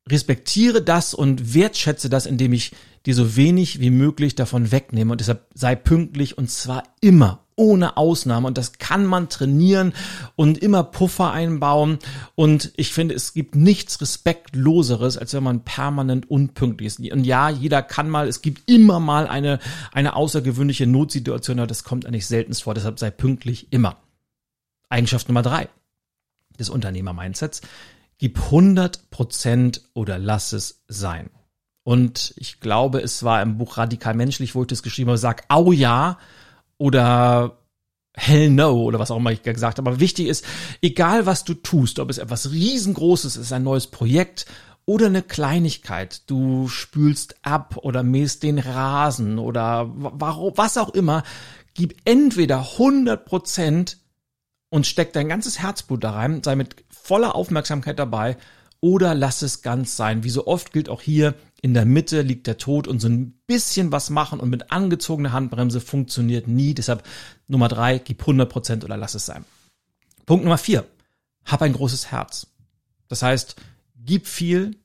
respektiere 0.08 0.82
das 0.82 1.14
und 1.14 1.54
wertschätze 1.54 2.08
das, 2.08 2.26
indem 2.26 2.52
ich 2.54 2.72
dir 3.06 3.14
so 3.14 3.36
wenig 3.36 3.80
wie 3.80 3.90
möglich 3.90 4.34
davon 4.34 4.72
wegnehme 4.72 5.12
und 5.12 5.20
deshalb 5.20 5.46
sei 5.54 5.74
pünktlich 5.74 6.38
und 6.38 6.50
zwar 6.50 6.84
immer 7.00 7.44
ohne 7.62 7.96
Ausnahme. 7.96 8.48
Und 8.48 8.58
das 8.58 8.78
kann 8.78 9.06
man 9.06 9.28
trainieren 9.28 9.94
und 10.34 10.58
immer 10.58 10.82
Puffer 10.82 11.30
einbauen. 11.30 12.00
Und 12.34 12.72
ich 12.76 12.92
finde, 12.92 13.14
es 13.14 13.32
gibt 13.32 13.54
nichts 13.54 14.00
Respektloseres, 14.00 15.16
als 15.16 15.32
wenn 15.32 15.44
man 15.44 15.62
permanent 15.62 16.28
unpünktlich 16.28 16.86
ist. 16.88 17.12
Und 17.12 17.24
ja, 17.24 17.48
jeder 17.48 17.82
kann 17.82 18.10
mal, 18.10 18.26
es 18.26 18.42
gibt 18.42 18.68
immer 18.68 18.98
mal 18.98 19.28
eine, 19.28 19.60
eine 19.92 20.16
außergewöhnliche 20.16 20.88
Notsituation, 20.88 21.60
aber 21.60 21.68
das 21.68 21.84
kommt 21.84 22.04
eigentlich 22.04 22.26
seltenst 22.26 22.64
vor. 22.64 22.74
Deshalb 22.74 22.98
sei 22.98 23.10
pünktlich 23.10 23.72
immer. 23.72 23.96
Eigenschaft 24.88 25.28
Nummer 25.28 25.42
drei 25.42 25.68
des 26.58 26.68
Unternehmer-Mindsets. 26.68 27.62
Gib 28.18 28.38
100 28.38 29.10
Prozent 29.10 29.82
oder 29.94 30.18
lass 30.18 30.52
es 30.52 30.82
sein. 30.88 31.30
Und 31.84 32.34
ich 32.36 32.58
glaube, 32.58 33.00
es 33.00 33.22
war 33.22 33.40
im 33.40 33.56
Buch 33.56 33.78
Radikal 33.78 34.14
Menschlich, 34.14 34.54
wo 34.54 34.62
ich 34.62 34.68
das 34.68 34.82
geschrieben 34.82 35.10
habe, 35.10 35.18
sag, 35.18 35.44
au 35.48 35.70
ja, 35.72 36.18
oder 36.82 37.58
Hell 38.14 38.50
no 38.50 38.82
oder 38.82 38.98
was 38.98 39.10
auch 39.10 39.16
immer 39.16 39.30
ich 39.30 39.42
gesagt 39.42 39.78
habe. 39.78 39.88
Aber 39.88 40.00
wichtig 40.00 40.26
ist, 40.26 40.44
egal 40.82 41.26
was 41.26 41.44
du 41.44 41.54
tust, 41.54 42.00
ob 42.00 42.10
es 42.10 42.18
etwas 42.18 42.50
riesengroßes 42.50 43.36
ist, 43.36 43.52
ein 43.52 43.62
neues 43.62 43.86
Projekt 43.86 44.46
oder 44.84 45.06
eine 45.06 45.22
Kleinigkeit, 45.22 46.28
du 46.28 46.66
spülst 46.68 47.36
ab 47.42 47.78
oder 47.82 48.02
mähst 48.02 48.42
den 48.42 48.58
Rasen 48.58 49.38
oder 49.38 49.90
was 49.94 50.76
auch 50.76 50.90
immer, 50.90 51.22
gib 51.74 51.94
entweder 52.04 52.58
100 52.72 53.24
Prozent 53.24 53.98
und 54.68 54.86
steck 54.86 55.12
dein 55.12 55.28
ganzes 55.28 55.60
Herzblut 55.60 56.02
da 56.02 56.10
rein, 56.10 56.42
sei 56.42 56.56
mit 56.56 56.84
voller 56.90 57.36
Aufmerksamkeit 57.36 57.98
dabei 57.98 58.36
oder 58.82 59.14
lass 59.14 59.42
es 59.42 59.62
ganz 59.62 59.96
sein. 59.96 60.24
Wie 60.24 60.30
so 60.30 60.46
oft 60.46 60.72
gilt 60.72 60.88
auch 60.88 61.00
hier, 61.00 61.34
in 61.62 61.72
der 61.72 61.86
Mitte 61.86 62.20
liegt 62.22 62.48
der 62.48 62.58
Tod 62.58 62.88
und 62.88 62.98
so 62.98 63.08
ein 63.08 63.40
bisschen 63.46 63.92
was 63.92 64.10
machen 64.10 64.40
und 64.40 64.50
mit 64.50 64.72
angezogener 64.72 65.32
Handbremse 65.32 65.80
funktioniert 65.80 66.48
nie. 66.48 66.74
Deshalb 66.74 67.04
Nummer 67.46 67.68
drei, 67.68 67.98
gib 67.98 68.20
100 68.20 68.50
Prozent 68.50 68.84
oder 68.84 68.96
lass 68.96 69.14
es 69.14 69.24
sein. 69.24 69.44
Punkt 70.26 70.44
Nummer 70.44 70.58
vier, 70.58 70.84
hab 71.44 71.62
ein 71.62 71.72
großes 71.72 72.10
Herz. 72.10 72.48
Das 73.06 73.22
heißt, 73.22 73.54
gib 73.96 74.26
viel, 74.26 74.76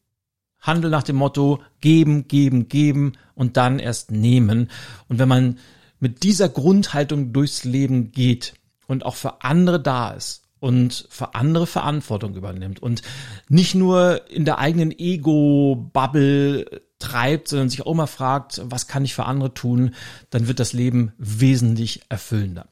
handel 0.59 0.91
nach 0.91 1.03
dem 1.03 1.15
Motto 1.15 1.63
geben, 1.81 2.27
geben, 2.27 2.69
geben 2.69 3.13
und 3.33 3.57
dann 3.57 3.79
erst 3.79 4.11
nehmen. 4.11 4.69
Und 5.07 5.17
wenn 5.17 5.27
man 5.27 5.57
mit 5.99 6.21
dieser 6.21 6.49
Grundhaltung 6.49 7.33
durchs 7.33 7.63
Leben 7.63 8.11
geht 8.11 8.53
und 8.85 9.05
auch 9.05 9.15
für 9.15 9.41
andere 9.41 9.81
da 9.81 10.11
ist 10.11 10.46
und 10.59 11.07
für 11.09 11.35
andere 11.35 11.67
Verantwortung 11.67 12.35
übernimmt 12.35 12.81
und 12.81 13.01
nicht 13.49 13.75
nur 13.75 14.29
in 14.29 14.45
der 14.45 14.57
eigenen 14.57 14.91
Ego-Bubble 14.91 16.81
treibt, 16.99 17.47
sondern 17.49 17.69
sich 17.69 17.85
auch 17.85 17.91
immer 17.91 18.07
fragt, 18.07 18.61
was 18.65 18.87
kann 18.87 19.05
ich 19.05 19.13
für 19.13 19.25
andere 19.25 19.53
tun, 19.53 19.93
dann 20.29 20.47
wird 20.47 20.59
das 20.59 20.73
Leben 20.73 21.13
wesentlich 21.17 22.01
erfüllender. 22.09 22.69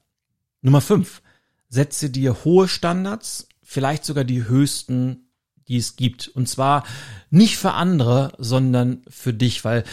Nummer 0.61 0.81
fünf: 0.81 1.21
Setze 1.69 2.09
dir 2.09 2.43
hohe 2.43 2.67
Standards, 2.67 3.47
vielleicht 3.61 4.05
sogar 4.05 4.23
die 4.23 4.47
höchsten, 4.47 5.29
die 5.67 5.77
es 5.77 5.95
gibt. 5.95 6.27
Und 6.27 6.47
zwar 6.47 6.83
nicht 7.29 7.57
für 7.57 7.73
andere, 7.73 8.33
sondern 8.37 9.01
für 9.09 9.33
dich, 9.33 9.63
weil 9.63 9.83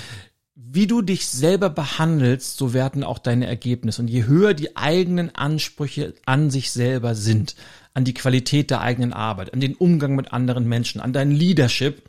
wie 0.54 0.86
du 0.86 1.02
dich 1.02 1.26
selber 1.26 1.68
behandelst, 1.68 2.56
so 2.56 2.72
werden 2.72 3.04
auch 3.04 3.18
deine 3.18 3.46
Ergebnisse. 3.46 4.00
Und 4.00 4.08
je 4.08 4.24
höher 4.24 4.54
die 4.54 4.76
eigenen 4.76 5.34
Ansprüche 5.34 6.14
an 6.24 6.50
sich 6.50 6.70
selber 6.70 7.14
sind, 7.14 7.56
an 7.94 8.04
die 8.04 8.14
Qualität 8.14 8.70
der 8.70 8.80
eigenen 8.80 9.12
Arbeit, 9.12 9.52
an 9.52 9.60
den 9.60 9.74
Umgang 9.74 10.14
mit 10.14 10.32
anderen 10.32 10.68
Menschen, 10.68 11.00
an 11.00 11.12
dein 11.12 11.30
Leadership, 11.30 12.08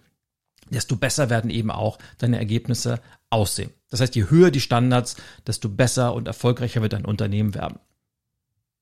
desto 0.69 0.95
besser 0.95 1.29
werden 1.29 1.49
eben 1.49 1.71
auch 1.71 1.99
deine 2.17 2.37
Ergebnisse 2.37 3.01
aussehen. 3.29 3.71
Das 3.89 3.99
heißt, 3.99 4.15
je 4.15 4.29
höher 4.29 4.51
die 4.51 4.61
Standards, 4.61 5.15
desto 5.45 5.69
besser 5.69 6.13
und 6.13 6.27
erfolgreicher 6.27 6.81
wird 6.81 6.93
dein 6.93 7.05
Unternehmen 7.05 7.53
werden. 7.53 7.79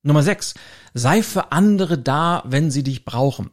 Nummer 0.04 0.24
sechs: 0.24 0.54
Sei 0.94 1.22
für 1.22 1.52
andere 1.52 1.98
da, 1.98 2.44
wenn 2.46 2.72
sie 2.72 2.84
dich 2.84 3.06
brauchen. 3.06 3.52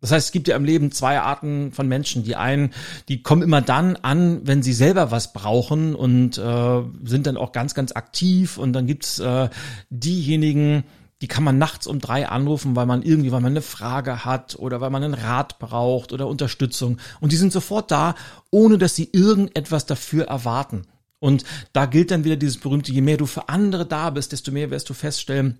Das 0.00 0.12
heißt, 0.12 0.28
es 0.28 0.32
gibt 0.32 0.48
ja 0.48 0.56
im 0.56 0.64
Leben 0.64 0.92
zwei 0.92 1.20
Arten 1.20 1.72
von 1.72 1.86
Menschen. 1.86 2.24
Die 2.24 2.34
einen, 2.34 2.72
die 3.08 3.22
kommen 3.22 3.42
immer 3.42 3.60
dann 3.60 3.96
an, 3.96 4.40
wenn 4.46 4.62
sie 4.62 4.72
selber 4.72 5.10
was 5.10 5.34
brauchen 5.34 5.94
und 5.94 6.38
äh, 6.38 6.82
sind 7.04 7.26
dann 7.26 7.36
auch 7.36 7.52
ganz, 7.52 7.74
ganz 7.74 7.92
aktiv. 7.92 8.56
Und 8.56 8.72
dann 8.72 8.86
gibt's 8.86 9.18
äh, 9.18 9.50
diejenigen, 9.90 10.84
die 11.20 11.28
kann 11.28 11.44
man 11.44 11.58
nachts 11.58 11.86
um 11.86 12.00
drei 12.00 12.28
anrufen, 12.28 12.76
weil 12.76 12.86
man 12.86 13.02
irgendwie, 13.02 13.32
weil 13.32 13.40
man 13.40 13.52
eine 13.52 13.62
Frage 13.62 14.24
hat 14.24 14.56
oder 14.56 14.80
weil 14.80 14.90
man 14.90 15.04
einen 15.04 15.14
Rat 15.14 15.58
braucht 15.58 16.12
oder 16.12 16.26
Unterstützung. 16.26 16.98
Und 17.20 17.32
die 17.32 17.36
sind 17.36 17.52
sofort 17.52 17.90
da, 17.90 18.14
ohne 18.50 18.78
dass 18.78 18.96
sie 18.96 19.10
irgendetwas 19.12 19.86
dafür 19.86 20.26
erwarten. 20.26 20.86
Und 21.18 21.44
da 21.74 21.84
gilt 21.84 22.10
dann 22.10 22.24
wieder 22.24 22.36
dieses 22.36 22.58
berühmte, 22.58 22.92
je 22.92 23.02
mehr 23.02 23.18
du 23.18 23.26
für 23.26 23.50
andere 23.50 23.84
da 23.84 24.10
bist, 24.10 24.32
desto 24.32 24.50
mehr 24.50 24.70
wirst 24.70 24.88
du 24.88 24.94
feststellen, 24.94 25.58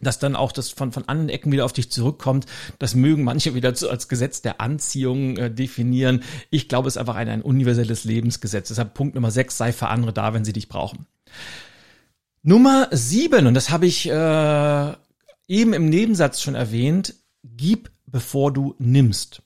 dass 0.00 0.20
dann 0.20 0.36
auch 0.36 0.52
das 0.52 0.70
von, 0.70 0.92
von 0.92 1.08
anderen 1.08 1.28
Ecken 1.28 1.50
wieder 1.50 1.64
auf 1.64 1.72
dich 1.72 1.90
zurückkommt. 1.90 2.46
Das 2.78 2.94
mögen 2.94 3.24
manche 3.24 3.54
wieder 3.54 3.74
zu, 3.74 3.90
als 3.90 4.08
Gesetz 4.08 4.40
der 4.40 4.60
Anziehung 4.60 5.36
äh, 5.36 5.50
definieren. 5.50 6.22
Ich 6.50 6.68
glaube, 6.68 6.86
es 6.86 6.94
ist 6.94 7.00
einfach 7.00 7.16
ein, 7.16 7.28
ein 7.28 7.42
universelles 7.42 8.04
Lebensgesetz. 8.04 8.68
Deshalb 8.68 8.94
Punkt 8.94 9.16
Nummer 9.16 9.32
sechs, 9.32 9.58
sei 9.58 9.72
für 9.72 9.88
andere 9.88 10.12
da, 10.12 10.32
wenn 10.32 10.44
sie 10.44 10.52
dich 10.52 10.68
brauchen. 10.68 11.06
Nummer 12.42 12.88
sieben, 12.90 13.46
und 13.46 13.54
das 13.54 13.70
habe 13.70 13.86
ich 13.86 14.08
äh, 14.08 14.92
eben 15.46 15.72
im 15.72 15.88
Nebensatz 15.88 16.40
schon 16.40 16.54
erwähnt, 16.54 17.14
gib, 17.44 17.90
bevor 18.06 18.52
du 18.52 18.74
nimmst. 18.78 19.42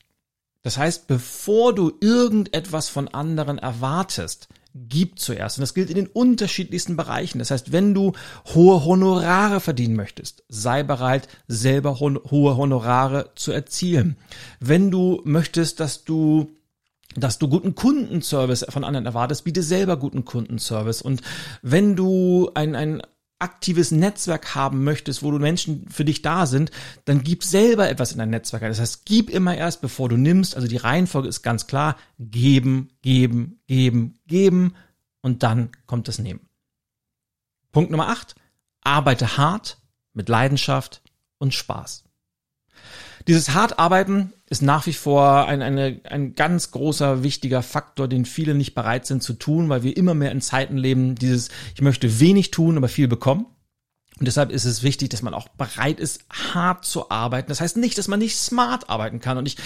Das 0.63 0.79
heißt, 0.79 1.07
bevor 1.07 1.75
du 1.75 1.93
irgendetwas 2.01 2.89
von 2.89 3.09
anderen 3.09 3.59
erwartest, 3.59 4.49
gib 4.75 5.19
zuerst. 5.19 5.59
Und 5.59 5.63
das 5.63 5.75
gilt 5.75 5.91
in 5.91 5.97
den 5.97 6.07
unterschiedlichsten 6.07 6.97
Bereichen. 6.97 7.39
Das 7.39 7.51
heißt, 7.51 7.73
wenn 7.73 7.95
du 7.95 8.13
hohe 8.55 8.85
Honorare 8.85 9.61
verdienen 9.61 9.97
möchtest, 9.97 10.43
sei 10.49 10.83
bereit, 10.83 11.29
selber 11.49 12.01
hohe 12.01 12.57
Honorare 12.57 13.31
zu 13.37 13.53
erzielen. 13.53 14.17
Wenn 14.59 14.91
du 14.91 15.21
möchtest, 15.25 15.81
dass 15.81 16.05
du 16.05 16.51
dass 17.17 17.39
du 17.39 17.49
guten 17.49 17.75
Kundenservice 17.75 18.67
von 18.69 18.85
anderen 18.85 19.07
erwartest, 19.07 19.45
biete 19.45 19.63
selber 19.63 19.97
guten 19.97 20.25
Kundenservice. 20.25 21.03
Und 21.03 21.23
wenn 21.63 21.97
du 21.97 22.51
ein, 22.55 22.75
ein 22.75 23.03
aktives 23.39 23.91
Netzwerk 23.91 24.55
haben 24.55 24.85
möchtest, 24.85 25.23
wo 25.23 25.31
du 25.31 25.39
Menschen 25.39 25.87
für 25.91 26.05
dich 26.05 26.23
da 26.23 26.47
sind, 26.47 26.71
dann 27.05 27.23
gib 27.23 27.45
selber 27.45 27.89
etwas 27.89 28.13
in 28.13 28.19
dein 28.19 28.31
Netzwerk. 28.31 28.63
Das 28.63 28.81
heißt, 28.81 29.05
gib 29.05 29.31
immer 29.31 29.57
erst, 29.57 29.81
bevor 29.81 30.09
du 30.09 30.17
nimmst. 30.17 30.57
Also 30.57 30.69
die 30.69 30.77
Reihenfolge 30.77 31.29
ist 31.29 31.43
ganz 31.43 31.67
klar. 31.67 31.97
Geben, 32.19 32.89
geben, 33.03 33.61
geben, 33.67 34.19
geben 34.27 34.75
und 35.21 35.43
dann 35.43 35.71
kommt 35.87 36.09
das 36.09 36.19
Nehmen. 36.19 36.49
Punkt 37.73 37.91
Nummer 37.91 38.09
acht. 38.09 38.35
Arbeite 38.81 39.37
hart, 39.37 39.79
mit 40.13 40.29
Leidenschaft 40.29 41.03
und 41.39 41.53
Spaß. 41.53 42.06
Dieses 43.27 43.55
hart 43.55 43.79
arbeiten 43.79 44.33
ist 44.49 44.63
nach 44.63 44.87
wie 44.87 44.93
vor 44.93 45.47
ein, 45.47 45.61
eine, 45.61 46.01
ein 46.05 46.35
ganz 46.35 46.71
großer, 46.71 47.25
wichtiger 47.25 47.63
Faktor, 47.63 48.07
den 48.07 48.25
viele 48.25 48.55
nicht 48.55 48.75
bereit 48.75 49.07
sind 49.07 49.23
zu 49.23 49.33
tun, 49.33 49.69
weil 49.69 49.83
wir 49.83 49.97
immer 49.97 50.15
mehr 50.15 50.31
in 50.31 50.41
Zeiten 50.41 50.77
leben, 50.77 51.17
dieses, 51.17 51.49
ich 51.75 51.83
möchte 51.83 52.21
wenig 52.21 52.53
tun, 52.53 52.77
aber 52.77 52.89
viel 52.89 53.09
bekommen. 53.09 53.47
Und 54.19 54.27
deshalb 54.27 54.51
ist 54.51 54.65
es 54.65 54.83
wichtig, 54.83 55.11
dass 55.11 55.23
man 55.23 55.35
auch 55.35 55.49
bereit 55.49 56.01
ist, 56.01 56.25
hart 56.31 56.85
zu 56.85 57.11
arbeiten. 57.11 57.49
Das 57.49 57.61
heißt 57.61 57.77
nicht, 57.77 57.99
dass 57.99 58.09
man 58.09 58.21
nicht 58.21 58.37
smart 58.37 58.89
arbeiten 58.89 59.21
kann. 59.21 59.37
Und 59.37 59.47
ich, 59.47 59.57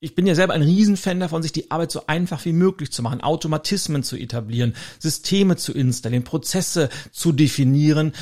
ich 0.00 0.14
bin 0.14 0.26
ja 0.26 0.34
selber 0.34 0.54
ein 0.54 0.62
Riesenfan 0.62 1.20
davon, 1.20 1.42
sich 1.42 1.52
die 1.52 1.70
Arbeit 1.70 1.92
so 1.92 2.06
einfach 2.06 2.44
wie 2.46 2.54
möglich 2.54 2.90
zu 2.90 3.02
machen, 3.02 3.20
Automatismen 3.20 4.02
zu 4.02 4.16
etablieren, 4.16 4.74
Systeme 4.98 5.56
zu 5.56 5.72
installieren, 5.72 6.24
Prozesse 6.24 6.88
zu 7.12 7.32
definieren. 7.32 8.12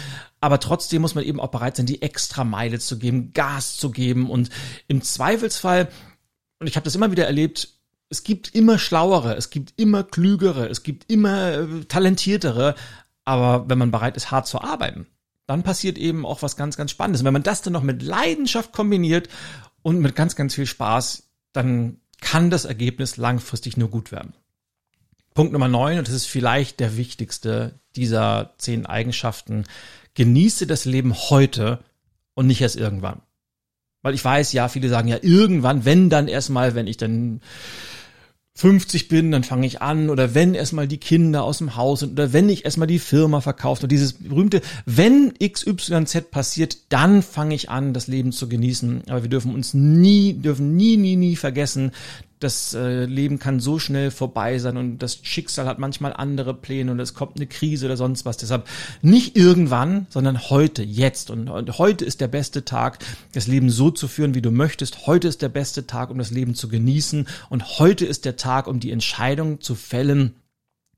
Aber 0.40 0.58
trotzdem 0.58 1.02
muss 1.02 1.14
man 1.14 1.25
eben 1.25 1.40
auch 1.40 1.52
bereit 1.52 1.76
sein, 1.76 1.87
die 1.87 2.02
extra 2.02 2.42
Meile 2.42 2.80
zu 2.80 2.99
geben, 2.99 3.32
Gas 3.32 3.76
zu 3.76 3.90
geben 3.90 4.28
und 4.28 4.50
im 4.88 5.02
Zweifelsfall, 5.02 5.88
und 6.58 6.66
ich 6.66 6.75
habe 6.75 6.85
das 6.85 6.97
immer 6.97 7.12
wieder 7.12 7.26
erlebt, 7.26 7.68
es 8.11 8.25
gibt 8.25 8.54
immer 8.54 8.78
schlauere, 8.78 9.37
es 9.37 9.50
gibt 9.50 9.75
immer 9.76 10.02
klügere, 10.02 10.68
es 10.68 10.82
gibt 10.82 11.11
immer 11.11 11.52
äh, 11.52 11.85
talentiertere, 11.85 12.75
aber 13.25 13.68
wenn 13.68 13.78
man 13.78 13.90
bereit 13.92 14.16
ist, 14.16 14.30
hart 14.32 14.49
zu 14.49 14.61
arbeiten, 14.61 15.06
dann 15.47 15.62
passiert 15.62 15.97
eben 15.97 16.26
auch 16.26 16.42
was 16.42 16.56
ganz, 16.56 16.76
ganz 16.76 16.90
Spannendes. 16.90 17.20
Und 17.20 17.26
wenn 17.26 17.35
man 17.35 17.42
das 17.42 17.62
dann 17.62 17.75
noch 17.75 17.82
mit 17.82 18.02
Leidenschaft 18.02 18.73
kombiniert 18.73 19.28
und 19.82 20.00
mit 20.00 20.16
ganz, 20.16 20.35
ganz 20.35 20.54
viel 20.54 20.66
Spaß, 20.66 21.27
dann 21.52 22.00
kann 22.20 22.50
das 22.50 22.64
Ergebnis 22.64 23.16
langfristig 23.16 23.76
nur 23.76 23.90
gut 23.90 24.12
werden. 24.12 24.34
Punkt 25.34 25.52
Nummer 25.52 25.68
neun, 25.68 25.98
und 25.98 26.08
das 26.08 26.14
ist 26.14 26.26
vielleicht 26.26 26.80
der 26.80 26.96
wichtigste 26.96 27.78
dieser 27.94 28.54
zehn 28.58 28.86
Eigenschaften, 28.86 29.64
genieße 30.14 30.66
das 30.66 30.84
Leben 30.84 31.14
heute 31.14 31.84
und 32.34 32.46
nicht 32.46 32.60
erst 32.60 32.76
irgendwann. 32.76 33.22
Weil 34.02 34.14
ich 34.14 34.24
weiß, 34.24 34.52
ja, 34.52 34.68
viele 34.68 34.88
sagen 34.88 35.08
ja 35.08 35.18
irgendwann, 35.22 35.84
wenn 35.84 36.10
dann 36.10 36.28
erstmal, 36.28 36.74
wenn 36.74 36.86
ich 36.86 36.96
dann 36.96 37.40
50 38.58 39.06
bin, 39.06 39.30
dann 39.30 39.44
fange 39.44 39.68
ich 39.68 39.82
an 39.82 40.10
oder 40.10 40.34
wenn 40.34 40.52
erstmal 40.52 40.88
die 40.88 40.98
Kinder 40.98 41.44
aus 41.44 41.58
dem 41.58 41.76
Haus 41.76 42.00
sind 42.00 42.10
oder 42.10 42.32
wenn 42.32 42.48
ich 42.48 42.64
erstmal 42.64 42.88
die 42.88 42.98
Firma 42.98 43.40
verkauft 43.40 43.84
und 43.84 43.92
dieses 43.92 44.14
berühmte, 44.14 44.62
wenn 44.84 45.32
XYZ 45.38 46.32
passiert, 46.32 46.76
dann 46.88 47.22
fange 47.22 47.54
ich 47.54 47.70
an, 47.70 47.94
das 47.94 48.08
Leben 48.08 48.32
zu 48.32 48.48
genießen. 48.48 49.02
Aber 49.06 49.22
wir 49.22 49.30
dürfen 49.30 49.54
uns 49.54 49.74
nie, 49.74 50.32
dürfen 50.32 50.74
nie, 50.74 50.96
nie, 50.96 51.14
nie 51.14 51.36
vergessen, 51.36 51.92
das 52.40 52.75
äh, 52.75 53.04
Leben 53.04 53.38
kann 53.38 53.61
so 53.61 53.78
schnell 53.78 54.11
vorbei 54.11 54.59
sein 54.59 54.76
und 54.76 54.99
das 54.99 55.18
Schicksal 55.23 55.66
hat 55.66 55.78
manchmal 55.78 56.12
andere 56.12 56.54
Pläne 56.54 56.92
und 56.92 57.00
es 57.00 57.14
kommt 57.14 57.37
eine 57.37 57.47
Krise 57.47 57.87
oder 57.87 57.97
sonst 57.97 58.25
was. 58.25 58.37
Deshalb 58.37 58.68
nicht 59.02 59.37
irgendwann, 59.37 60.07
sondern 60.11 60.49
heute, 60.49 60.83
jetzt. 60.83 61.30
Und, 61.30 61.49
und 61.49 61.78
heute 61.78 62.04
ist 62.04 62.21
der 62.21 62.28
beste 62.28 62.64
Tag, 62.64 62.99
das 63.33 63.47
Leben 63.47 63.71
so 63.71 63.90
zu 63.90 64.07
führen, 64.07 64.35
wie 64.35 64.42
du 64.42 64.50
möchtest. 64.50 65.07
Heute 65.07 65.28
ist 65.28 65.42
der 65.42 65.49
beste 65.49 65.87
Tag, 65.87 66.11
um 66.11 66.18
das 66.18 66.30
Leben 66.30 66.54
zu 66.54 66.68
genießen. 66.68 67.26
Und 67.50 67.78
heute 67.78 68.07
ist 68.07 68.25
der 68.25 68.37
Tag, 68.37 68.66
um 68.68 68.78
die 68.78 68.92
Entscheidung 68.92 69.61
zu 69.61 69.75
fällen, 69.75 70.35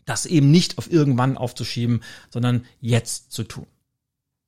das 0.05 0.27
eben 0.27 0.51
nicht 0.51 0.77
auf 0.79 0.93
irgendwann 0.93 1.39
aufzuschieben, 1.39 2.03
sondern 2.31 2.65
jetzt 2.81 3.33
zu 3.33 3.45
tun. 3.45 3.67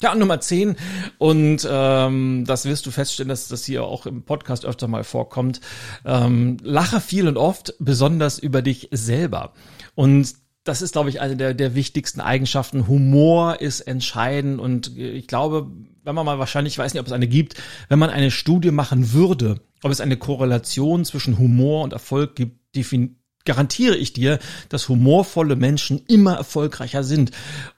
Ja, 0.02 0.16
Nummer 0.16 0.40
10, 0.40 0.74
und 1.18 1.68
ähm, 1.70 2.44
das 2.44 2.64
wirst 2.64 2.86
du 2.86 2.90
feststellen, 2.90 3.28
dass 3.28 3.46
das 3.46 3.64
hier 3.64 3.84
auch 3.84 4.04
im 4.04 4.24
Podcast 4.24 4.66
öfter 4.66 4.88
mal 4.88 5.04
vorkommt, 5.04 5.60
ähm, 6.04 6.56
lache 6.60 7.00
viel 7.00 7.28
und 7.28 7.36
oft, 7.36 7.74
besonders 7.78 8.40
über 8.40 8.62
dich 8.62 8.88
selber. 8.90 9.52
Und 9.94 10.34
das 10.64 10.82
ist, 10.82 10.94
glaube 10.94 11.08
ich, 11.08 11.20
eine 11.20 11.36
der, 11.36 11.54
der 11.54 11.76
wichtigsten 11.76 12.20
Eigenschaften. 12.20 12.88
Humor 12.88 13.60
ist 13.60 13.82
entscheidend 13.82 14.58
und 14.58 14.96
ich 14.98 15.28
glaube, 15.28 15.70
wenn 16.02 16.16
man 16.16 16.26
mal 16.26 16.40
wahrscheinlich, 16.40 16.74
ich 16.74 16.78
weiß 16.78 16.94
nicht, 16.94 17.00
ob 17.00 17.06
es 17.06 17.12
eine 17.12 17.28
gibt, 17.28 17.54
wenn 17.88 18.00
man 18.00 18.10
eine 18.10 18.32
Studie 18.32 18.72
machen 18.72 19.12
würde, 19.12 19.60
ob 19.84 19.92
es 19.92 20.00
eine 20.00 20.16
Korrelation 20.16 21.04
zwischen 21.04 21.38
Humor 21.38 21.84
und 21.84 21.92
Erfolg 21.92 22.34
gibt, 22.34 22.74
garantiere 23.44 23.96
ich 23.96 24.12
dir, 24.12 24.38
dass 24.68 24.88
humorvolle 24.88 25.56
Menschen 25.56 26.04
immer 26.06 26.34
erfolgreicher 26.34 27.04
sind. 27.04 27.32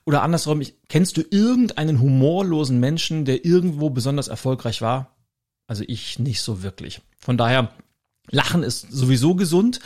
Oder 0.04 0.23
andersrum, 0.23 0.62
kennst 0.88 1.16
du 1.16 1.23
irgendeinen 1.30 2.00
humorlosen 2.00 2.80
Menschen, 2.80 3.25
der 3.25 3.44
irgendwo 3.44 3.90
besonders 3.90 4.28
erfolgreich 4.28 4.83
war? 4.83 5.16
Also 5.66 5.85
ich 5.87 6.18
nicht 6.18 6.42
so 6.42 6.62
wirklich. 6.62 7.00
Von 7.18 7.37
daher, 7.37 7.73
Lachen 8.30 8.62
ist 8.62 8.90
sowieso 8.90 9.35
gesund. 9.35 9.80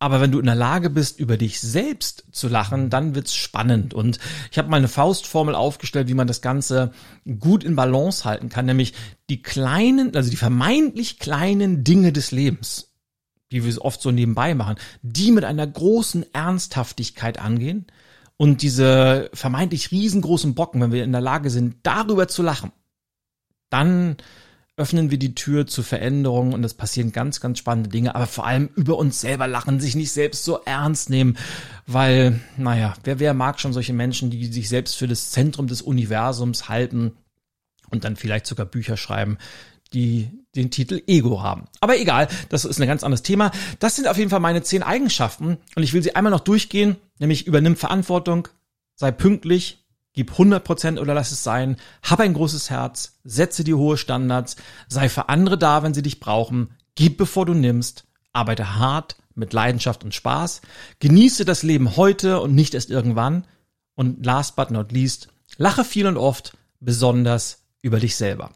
Aber 0.00 0.20
wenn 0.20 0.30
du 0.30 0.38
in 0.38 0.46
der 0.46 0.54
Lage 0.54 0.90
bist, 0.90 1.18
über 1.18 1.36
dich 1.36 1.60
selbst 1.60 2.24
zu 2.30 2.46
lachen, 2.46 2.88
dann 2.88 3.16
wird's 3.16 3.34
spannend. 3.34 3.94
Und 3.94 4.20
ich 4.52 4.58
habe 4.58 4.68
mal 4.68 4.76
eine 4.76 4.86
Faustformel 4.86 5.56
aufgestellt, 5.56 6.06
wie 6.06 6.14
man 6.14 6.28
das 6.28 6.40
Ganze 6.40 6.92
gut 7.40 7.64
in 7.64 7.74
Balance 7.74 8.24
halten 8.24 8.48
kann, 8.48 8.66
nämlich 8.66 8.94
die 9.28 9.42
kleinen, 9.42 10.14
also 10.14 10.30
die 10.30 10.36
vermeintlich 10.36 11.18
kleinen 11.18 11.82
Dinge 11.82 12.12
des 12.12 12.30
Lebens, 12.30 12.87
die 13.52 13.64
wir 13.64 13.84
oft 13.84 14.00
so 14.00 14.10
nebenbei 14.10 14.54
machen, 14.54 14.76
die 15.02 15.32
mit 15.32 15.44
einer 15.44 15.66
großen 15.66 16.32
Ernsthaftigkeit 16.34 17.38
angehen 17.38 17.86
und 18.36 18.62
diese 18.62 19.30
vermeintlich 19.32 19.90
riesengroßen 19.90 20.54
Brocken, 20.54 20.80
wenn 20.80 20.92
wir 20.92 21.04
in 21.04 21.12
der 21.12 21.20
Lage 21.20 21.50
sind, 21.50 21.76
darüber 21.82 22.28
zu 22.28 22.42
lachen, 22.42 22.72
dann 23.70 24.16
öffnen 24.78 25.10
wir 25.10 25.18
die 25.18 25.34
Tür 25.34 25.66
zu 25.66 25.82
Veränderungen 25.82 26.54
und 26.54 26.62
es 26.62 26.72
passieren 26.72 27.10
ganz, 27.10 27.40
ganz 27.40 27.58
spannende 27.58 27.90
Dinge, 27.90 28.14
aber 28.14 28.28
vor 28.28 28.46
allem 28.46 28.70
über 28.76 28.96
uns 28.96 29.20
selber 29.20 29.48
lachen, 29.48 29.80
sich 29.80 29.96
nicht 29.96 30.12
selbst 30.12 30.44
so 30.44 30.60
ernst 30.64 31.10
nehmen, 31.10 31.36
weil, 31.86 32.40
naja, 32.56 32.94
wer, 33.02 33.18
wer 33.18 33.34
mag 33.34 33.58
schon 33.58 33.72
solche 33.72 33.92
Menschen, 33.92 34.30
die 34.30 34.46
sich 34.46 34.68
selbst 34.68 34.96
für 34.96 35.08
das 35.08 35.30
Zentrum 35.30 35.66
des 35.66 35.82
Universums 35.82 36.68
halten 36.68 37.16
und 37.90 38.04
dann 38.04 38.14
vielleicht 38.14 38.46
sogar 38.46 38.66
Bücher 38.66 38.96
schreiben, 38.96 39.38
die 39.92 40.30
den 40.54 40.70
Titel 40.70 41.02
Ego 41.06 41.42
haben. 41.42 41.64
Aber 41.80 41.98
egal, 41.98 42.28
das 42.48 42.64
ist 42.64 42.80
ein 42.80 42.88
ganz 42.88 43.04
anderes 43.04 43.22
Thema. 43.22 43.50
Das 43.78 43.96
sind 43.96 44.08
auf 44.08 44.18
jeden 44.18 44.30
Fall 44.30 44.40
meine 44.40 44.62
zehn 44.62 44.82
Eigenschaften 44.82 45.58
und 45.74 45.82
ich 45.82 45.92
will 45.92 46.02
sie 46.02 46.16
einmal 46.16 46.32
noch 46.32 46.40
durchgehen, 46.40 46.96
nämlich 47.18 47.46
übernimm 47.46 47.76
Verantwortung, 47.76 48.48
sei 48.94 49.10
pünktlich, 49.10 49.84
Gib 50.18 50.32
100 50.32 50.64
Prozent 50.64 50.98
oder 50.98 51.14
lass 51.14 51.30
es 51.30 51.44
sein. 51.44 51.76
Hab 52.02 52.18
ein 52.18 52.34
großes 52.34 52.70
Herz. 52.70 53.20
Setze 53.22 53.62
die 53.62 53.74
hohe 53.74 53.96
Standards. 53.96 54.56
Sei 54.88 55.08
für 55.08 55.28
andere 55.28 55.56
da, 55.56 55.84
wenn 55.84 55.94
sie 55.94 56.02
dich 56.02 56.18
brauchen. 56.18 56.70
Gib 56.96 57.18
bevor 57.18 57.46
du 57.46 57.54
nimmst. 57.54 58.02
Arbeite 58.32 58.74
hart 58.74 59.16
mit 59.36 59.52
Leidenschaft 59.52 60.02
und 60.02 60.14
Spaß. 60.14 60.60
Genieße 60.98 61.44
das 61.44 61.62
Leben 61.62 61.96
heute 61.96 62.40
und 62.40 62.56
nicht 62.56 62.74
erst 62.74 62.90
irgendwann. 62.90 63.46
Und 63.94 64.26
last 64.26 64.56
but 64.56 64.72
not 64.72 64.90
least, 64.90 65.28
lache 65.56 65.84
viel 65.84 66.08
und 66.08 66.16
oft, 66.16 66.56
besonders 66.80 67.62
über 67.80 68.00
dich 68.00 68.16
selber. 68.16 68.50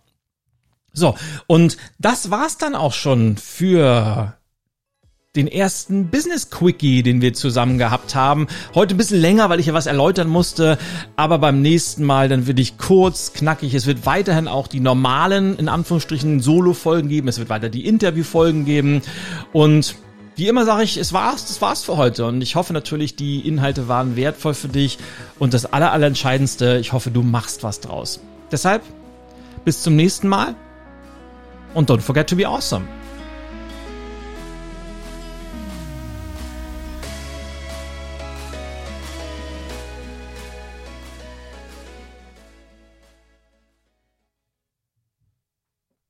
So, 0.92 1.14
und 1.46 1.76
das 1.98 2.30
war's 2.30 2.58
dann 2.58 2.74
auch 2.74 2.92
schon 2.92 3.36
für 3.36 4.34
den 5.34 5.48
ersten 5.48 6.08
Business 6.08 6.50
Quickie, 6.50 7.02
den 7.02 7.22
wir 7.22 7.32
zusammen 7.32 7.78
gehabt 7.78 8.14
haben. 8.14 8.48
Heute 8.74 8.94
ein 8.94 8.98
bisschen 8.98 9.20
länger, 9.20 9.48
weil 9.48 9.60
ich 9.60 9.66
ja 9.66 9.72
was 9.72 9.86
erläutern 9.86 10.28
musste, 10.28 10.76
aber 11.16 11.38
beim 11.38 11.62
nächsten 11.62 12.04
Mal 12.04 12.28
dann 12.28 12.46
will 12.46 12.60
ich 12.60 12.76
kurz, 12.76 13.32
knackig. 13.32 13.72
Es 13.72 13.86
wird 13.86 14.04
weiterhin 14.04 14.46
auch 14.46 14.66
die 14.66 14.80
normalen, 14.80 15.56
in 15.56 15.70
Anführungsstrichen, 15.70 16.40
Solo-Folgen 16.40 17.08
geben. 17.08 17.28
Es 17.28 17.38
wird 17.38 17.48
weiter 17.48 17.70
die 17.70 17.86
Interview-Folgen 17.86 18.66
geben 18.66 19.00
und 19.54 19.94
wie 20.36 20.48
immer 20.48 20.66
sage 20.66 20.82
ich, 20.82 20.98
es 20.98 21.14
war's, 21.14 21.46
das 21.46 21.62
war's 21.62 21.84
für 21.84 21.96
heute 21.96 22.26
und 22.26 22.42
ich 22.42 22.54
hoffe 22.54 22.72
natürlich, 22.72 23.16
die 23.16 23.40
Inhalte 23.40 23.88
waren 23.88 24.16
wertvoll 24.16 24.54
für 24.54 24.68
dich 24.68 24.98
und 25.38 25.54
das 25.54 25.72
aller, 25.72 25.92
allerentscheidendste, 25.92 26.78
ich 26.78 26.92
hoffe, 26.92 27.10
du 27.10 27.22
machst 27.22 27.62
was 27.62 27.80
draus. 27.80 28.20
Deshalb, 28.50 28.82
bis 29.64 29.82
zum 29.82 29.96
nächsten 29.96 30.28
Mal 30.28 30.56
und 31.74 31.88
don't 31.88 32.00
forget 32.00 32.28
to 32.28 32.36
be 32.36 32.44
awesome. 32.46 32.86